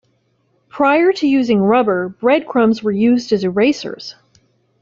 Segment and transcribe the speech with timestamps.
[0.69, 4.15] Prior to using rubber, breadcrumbs were used as erasers.